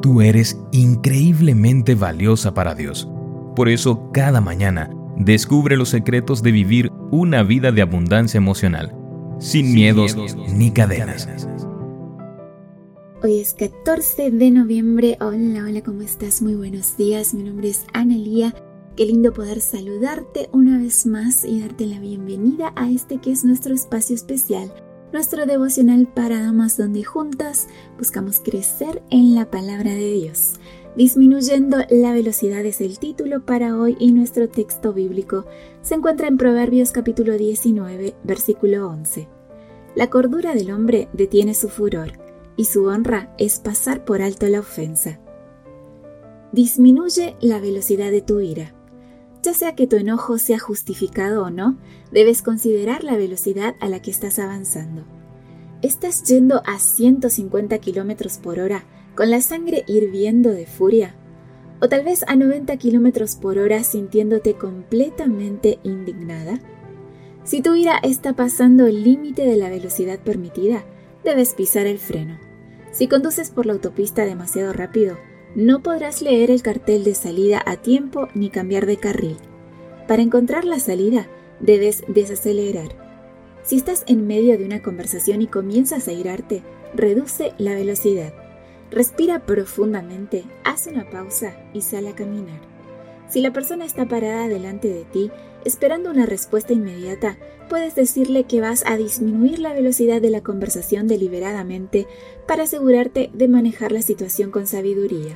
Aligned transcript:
Tú 0.00 0.20
eres 0.20 0.60
increíblemente 0.70 1.96
valiosa 1.96 2.54
para 2.54 2.74
Dios. 2.74 3.08
Por 3.56 3.68
eso, 3.68 4.10
cada 4.12 4.40
mañana, 4.40 4.90
descubre 5.16 5.76
los 5.76 5.88
secretos 5.88 6.42
de 6.42 6.52
vivir 6.52 6.92
una 7.10 7.42
vida 7.42 7.72
de 7.72 7.82
abundancia 7.82 8.38
emocional, 8.38 8.94
sin, 9.40 9.74
miedos, 9.74 10.16
ni 10.54 10.70
cadenas. 10.70 11.28
Hoy 13.24 13.40
es 13.40 13.54
14 13.54 14.30
de 14.30 14.50
noviembre. 14.52 15.16
Hola, 15.20 15.64
hola, 15.64 15.82
¿cómo 15.82 16.02
estás? 16.02 16.42
Muy 16.42 16.54
buenos 16.54 16.96
días. 16.96 17.34
Mi 17.34 17.42
nombre 17.42 17.68
es 17.68 17.84
Analía. 17.92 18.54
Qué 18.94 19.04
lindo 19.04 19.32
poder 19.32 19.60
saludarte 19.60 20.48
una 20.52 20.78
vez 20.78 21.06
más 21.06 21.44
y 21.44 21.60
darte 21.60 21.86
la 21.86 21.98
bienvenida 21.98 22.72
a 22.76 22.88
este 22.88 23.18
que 23.18 23.32
es 23.32 23.44
nuestro 23.44 23.74
espacio 23.74 24.14
especial 24.14 24.72
nuestro 25.12 25.46
devocional 25.46 26.06
para 26.06 26.40
damas 26.40 26.76
donde 26.76 27.02
juntas 27.02 27.68
buscamos 27.96 28.40
crecer 28.40 29.02
en 29.10 29.34
la 29.34 29.50
palabra 29.50 29.90
de 29.90 30.12
Dios. 30.12 30.54
Disminuyendo 30.96 31.78
la 31.90 32.12
velocidad 32.12 32.64
es 32.66 32.80
el 32.80 32.98
título 32.98 33.44
para 33.44 33.76
hoy 33.76 33.96
y 33.98 34.12
nuestro 34.12 34.48
texto 34.48 34.92
bíblico 34.92 35.46
se 35.80 35.94
encuentra 35.94 36.28
en 36.28 36.36
Proverbios 36.36 36.90
capítulo 36.92 37.38
19, 37.38 38.16
versículo 38.24 38.88
11. 38.88 39.28
La 39.94 40.10
cordura 40.10 40.54
del 40.54 40.70
hombre 40.70 41.08
detiene 41.12 41.54
su 41.54 41.68
furor 41.68 42.12
y 42.56 42.64
su 42.64 42.84
honra 42.86 43.34
es 43.38 43.60
pasar 43.60 44.04
por 44.04 44.22
alto 44.22 44.46
la 44.48 44.60
ofensa. 44.60 45.20
Disminuye 46.52 47.36
la 47.40 47.60
velocidad 47.60 48.10
de 48.10 48.22
tu 48.22 48.40
ira 48.40 48.74
sea 49.54 49.74
que 49.74 49.86
tu 49.86 49.96
enojo 49.96 50.38
sea 50.38 50.58
justificado 50.58 51.44
o 51.44 51.50
no, 51.50 51.78
debes 52.10 52.42
considerar 52.42 53.04
la 53.04 53.16
velocidad 53.16 53.76
a 53.80 53.88
la 53.88 54.00
que 54.00 54.10
estás 54.10 54.38
avanzando. 54.38 55.04
¿Estás 55.82 56.24
yendo 56.24 56.62
a 56.66 56.78
150 56.78 57.78
km 57.78 58.38
por 58.40 58.58
hora 58.58 58.84
con 59.14 59.30
la 59.30 59.40
sangre 59.40 59.84
hirviendo 59.86 60.50
de 60.50 60.66
furia? 60.66 61.14
¿O 61.80 61.88
tal 61.88 62.04
vez 62.04 62.24
a 62.26 62.34
90 62.34 62.76
km 62.78 63.38
por 63.40 63.58
hora 63.58 63.84
sintiéndote 63.84 64.54
completamente 64.54 65.78
indignada? 65.84 66.58
Si 67.44 67.62
tu 67.62 67.74
ira 67.74 67.98
está 68.02 68.34
pasando 68.34 68.86
el 68.86 69.04
límite 69.04 69.46
de 69.46 69.56
la 69.56 69.70
velocidad 69.70 70.18
permitida, 70.18 70.84
debes 71.24 71.54
pisar 71.54 71.86
el 71.86 71.98
freno. 71.98 72.38
Si 72.90 73.06
conduces 73.06 73.50
por 73.50 73.66
la 73.66 73.74
autopista 73.74 74.24
demasiado 74.24 74.72
rápido, 74.72 75.16
no 75.54 75.82
podrás 75.82 76.22
leer 76.22 76.50
el 76.50 76.62
cartel 76.62 77.04
de 77.04 77.14
salida 77.14 77.62
a 77.64 77.76
tiempo 77.76 78.28
ni 78.34 78.50
cambiar 78.50 78.86
de 78.86 78.98
carril. 78.98 79.36
Para 80.06 80.22
encontrar 80.22 80.64
la 80.64 80.78
salida, 80.78 81.28
debes 81.60 82.04
desacelerar. 82.08 82.94
Si 83.62 83.76
estás 83.76 84.04
en 84.06 84.26
medio 84.26 84.56
de 84.56 84.64
una 84.64 84.82
conversación 84.82 85.42
y 85.42 85.46
comienzas 85.46 86.08
a 86.08 86.12
irarte, 86.12 86.62
reduce 86.94 87.52
la 87.58 87.74
velocidad. 87.74 88.32
Respira 88.90 89.44
profundamente, 89.44 90.44
haz 90.64 90.86
una 90.86 91.10
pausa 91.10 91.56
y 91.74 91.82
sal 91.82 92.06
a 92.06 92.14
caminar. 92.14 92.67
Si 93.28 93.40
la 93.40 93.52
persona 93.52 93.84
está 93.84 94.06
parada 94.06 94.48
delante 94.48 94.88
de 94.88 95.04
ti, 95.04 95.30
esperando 95.64 96.10
una 96.10 96.26
respuesta 96.26 96.72
inmediata, 96.72 97.36
puedes 97.68 97.94
decirle 97.94 98.44
que 98.44 98.60
vas 98.60 98.84
a 98.86 98.96
disminuir 98.96 99.58
la 99.58 99.74
velocidad 99.74 100.22
de 100.22 100.30
la 100.30 100.40
conversación 100.40 101.06
deliberadamente 101.06 102.06
para 102.46 102.62
asegurarte 102.62 103.30
de 103.34 103.48
manejar 103.48 103.92
la 103.92 104.02
situación 104.02 104.50
con 104.50 104.66
sabiduría. 104.66 105.34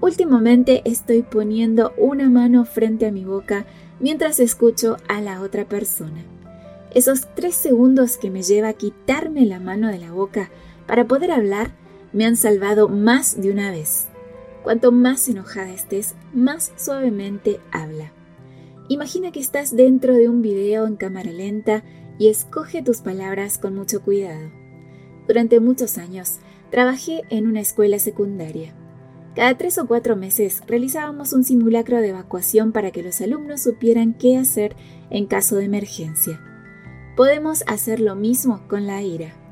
Últimamente 0.00 0.82
estoy 0.84 1.22
poniendo 1.22 1.92
una 1.96 2.30
mano 2.30 2.64
frente 2.64 3.06
a 3.06 3.12
mi 3.12 3.24
boca 3.24 3.66
mientras 4.00 4.38
escucho 4.38 4.96
a 5.08 5.20
la 5.20 5.40
otra 5.40 5.64
persona. 5.64 6.24
Esos 6.94 7.26
tres 7.34 7.56
segundos 7.56 8.16
que 8.16 8.30
me 8.30 8.42
lleva 8.42 8.68
a 8.68 8.74
quitarme 8.74 9.46
la 9.46 9.58
mano 9.58 9.88
de 9.88 9.98
la 9.98 10.12
boca 10.12 10.50
para 10.86 11.06
poder 11.06 11.32
hablar 11.32 11.72
me 12.12 12.24
han 12.24 12.36
salvado 12.36 12.88
más 12.88 13.40
de 13.40 13.50
una 13.50 13.72
vez. 13.72 14.08
Cuanto 14.64 14.92
más 14.92 15.28
enojada 15.28 15.70
estés, 15.70 16.14
más 16.32 16.72
suavemente 16.76 17.60
habla. 17.70 18.12
Imagina 18.88 19.30
que 19.30 19.38
estás 19.38 19.76
dentro 19.76 20.14
de 20.14 20.30
un 20.30 20.40
video 20.40 20.86
en 20.86 20.96
cámara 20.96 21.30
lenta 21.30 21.84
y 22.18 22.28
escoge 22.28 22.82
tus 22.82 23.02
palabras 23.02 23.58
con 23.58 23.74
mucho 23.74 24.02
cuidado. 24.02 24.50
Durante 25.28 25.60
muchos 25.60 25.98
años 25.98 26.38
trabajé 26.70 27.24
en 27.28 27.46
una 27.46 27.60
escuela 27.60 27.98
secundaria. 27.98 28.74
Cada 29.34 29.58
tres 29.58 29.76
o 29.76 29.86
cuatro 29.86 30.16
meses 30.16 30.62
realizábamos 30.66 31.34
un 31.34 31.44
simulacro 31.44 32.00
de 32.00 32.08
evacuación 32.08 32.72
para 32.72 32.90
que 32.90 33.02
los 33.02 33.20
alumnos 33.20 33.62
supieran 33.62 34.14
qué 34.14 34.38
hacer 34.38 34.76
en 35.10 35.26
caso 35.26 35.56
de 35.56 35.64
emergencia. 35.64 36.40
Podemos 37.16 37.64
hacer 37.66 38.00
lo 38.00 38.14
mismo 38.14 38.66
con 38.66 38.86
la 38.86 39.02
ira. 39.02 39.43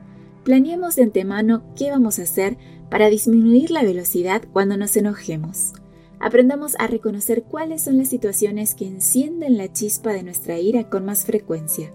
Planeemos 0.44 0.96
de 0.96 1.04
antemano 1.04 1.62
qué 1.76 1.90
vamos 1.90 2.18
a 2.18 2.22
hacer 2.22 2.56
para 2.90 3.08
disminuir 3.08 3.70
la 3.70 3.82
velocidad 3.82 4.42
cuando 4.52 4.76
nos 4.76 4.96
enojemos. 4.96 5.72
Aprendamos 6.18 6.74
a 6.78 6.86
reconocer 6.86 7.44
cuáles 7.44 7.82
son 7.82 7.98
las 7.98 8.08
situaciones 8.08 8.74
que 8.74 8.86
encienden 8.86 9.56
la 9.56 9.72
chispa 9.72 10.12
de 10.12 10.22
nuestra 10.22 10.58
ira 10.58 10.88
con 10.88 11.04
más 11.04 11.24
frecuencia. 11.24 11.92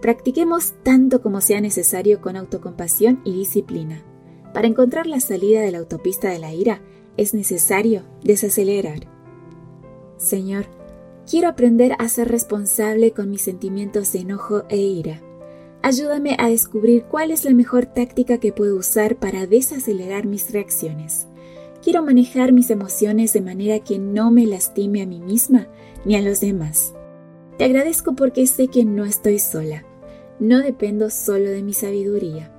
Practiquemos 0.00 0.74
tanto 0.84 1.22
como 1.22 1.40
sea 1.40 1.60
necesario 1.60 2.20
con 2.20 2.36
autocompasión 2.36 3.20
y 3.24 3.32
disciplina. 3.32 4.04
Para 4.54 4.68
encontrar 4.68 5.06
la 5.06 5.20
salida 5.20 5.60
de 5.60 5.72
la 5.72 5.78
autopista 5.78 6.28
de 6.28 6.38
la 6.38 6.52
ira, 6.52 6.82
es 7.16 7.34
necesario 7.34 8.02
desacelerar. 8.22 9.08
Señor, 10.16 10.66
quiero 11.28 11.48
aprender 11.48 11.94
a 11.98 12.08
ser 12.08 12.28
responsable 12.28 13.12
con 13.12 13.28
mis 13.30 13.42
sentimientos 13.42 14.12
de 14.12 14.20
enojo 14.20 14.64
e 14.68 14.76
ira. 14.76 15.20
Ayúdame 15.82 16.36
a 16.38 16.48
descubrir 16.48 17.04
cuál 17.04 17.30
es 17.30 17.44
la 17.44 17.54
mejor 17.54 17.86
táctica 17.86 18.38
que 18.38 18.52
puedo 18.52 18.76
usar 18.76 19.16
para 19.16 19.46
desacelerar 19.46 20.26
mis 20.26 20.50
reacciones. 20.50 21.28
Quiero 21.82 22.02
manejar 22.02 22.52
mis 22.52 22.70
emociones 22.70 23.32
de 23.32 23.40
manera 23.40 23.78
que 23.80 23.98
no 23.98 24.30
me 24.30 24.46
lastime 24.46 25.02
a 25.02 25.06
mí 25.06 25.20
misma 25.20 25.68
ni 26.04 26.16
a 26.16 26.22
los 26.22 26.40
demás. 26.40 26.94
Te 27.56 27.64
agradezco 27.64 28.14
porque 28.14 28.46
sé 28.46 28.68
que 28.68 28.84
no 28.84 29.04
estoy 29.04 29.38
sola. 29.38 29.84
No 30.40 30.58
dependo 30.58 31.10
solo 31.10 31.50
de 31.50 31.62
mi 31.62 31.72
sabiduría. 31.72 32.52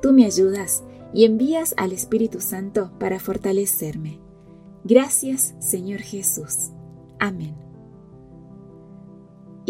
Tú 0.00 0.12
me 0.12 0.26
ayudas 0.26 0.82
y 1.14 1.24
envías 1.24 1.74
al 1.76 1.92
Espíritu 1.92 2.40
Santo 2.40 2.92
para 2.98 3.20
fortalecerme. 3.20 4.18
Gracias, 4.84 5.54
Señor 5.60 6.00
Jesús. 6.00 6.70
Amén. 7.18 7.71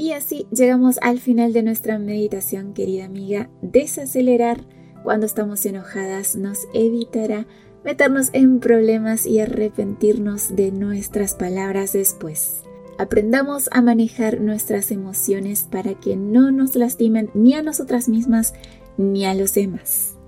Y 0.03 0.15
así 0.15 0.49
llegamos 0.51 0.99
al 1.01 1.21
final 1.21 1.53
de 1.53 1.63
nuestra 1.63 1.97
meditación, 2.01 2.75
querida 2.75 3.05
amiga. 3.05 3.49
Desacelerar 3.63 4.67
cuando 5.05 5.27
estamos 5.27 5.65
enojadas 5.65 6.35
nos 6.35 6.59
evitará 6.75 7.47
meternos 7.85 8.31
en 8.33 8.59
problemas 8.59 9.27
y 9.27 9.39
arrepentirnos 9.39 10.57
de 10.57 10.73
nuestras 10.73 11.37
palabras 11.37 11.93
después. 11.93 12.65
Aprendamos 12.99 13.69
a 13.71 13.81
manejar 13.81 14.41
nuestras 14.41 14.91
emociones 14.91 15.69
para 15.71 15.95
que 15.95 16.17
no 16.17 16.51
nos 16.51 16.75
lastimen 16.75 17.31
ni 17.33 17.55
a 17.55 17.63
nosotras 17.63 18.09
mismas 18.09 18.55
ni 18.97 19.25
a 19.25 19.35
los 19.35 19.55
demás. 19.55 20.19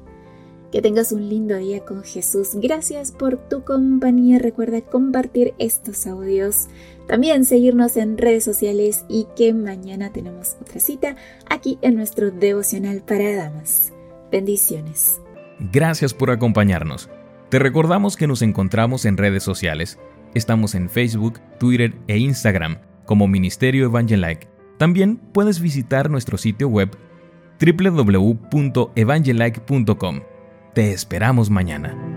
Que 0.70 0.82
tengas 0.82 1.10
un 1.10 1.28
lindo 1.28 1.56
día 1.56 1.84
con 1.84 2.04
Jesús. 2.04 2.50
Gracias 2.54 3.10
por 3.10 3.48
tu 3.48 3.64
compañía. 3.64 4.38
Recuerda 4.38 4.82
compartir 4.82 5.52
estos 5.58 6.06
audios. 6.06 6.68
También 7.06 7.44
seguirnos 7.44 7.96
en 7.96 8.18
redes 8.18 8.44
sociales 8.44 9.04
y 9.08 9.26
que 9.36 9.52
mañana 9.52 10.12
tenemos 10.12 10.56
otra 10.60 10.78
cita 10.80 11.16
aquí 11.48 11.78
en 11.82 11.96
nuestro 11.96 12.30
devocional 12.30 13.02
para 13.02 13.34
damas. 13.34 13.92
Bendiciones. 14.30 15.20
Gracias 15.72 16.14
por 16.14 16.30
acompañarnos. 16.30 17.10
Te 17.50 17.58
recordamos 17.58 18.16
que 18.16 18.26
nos 18.26 18.40
encontramos 18.42 19.04
en 19.04 19.16
redes 19.16 19.42
sociales. 19.42 19.98
Estamos 20.34 20.74
en 20.74 20.90
Facebook, 20.90 21.40
Twitter 21.58 21.94
e 22.08 22.18
Instagram 22.18 22.78
como 23.04 23.28
Ministerio 23.28 23.84
Evangelike. 23.84 24.48
También 24.78 25.18
puedes 25.18 25.60
visitar 25.60 26.10
nuestro 26.10 26.38
sitio 26.38 26.68
web 26.68 26.90
www.evangelike.com 27.60 30.20
te 30.74 30.92
esperamos 30.92 31.50
mañana. 31.50 32.13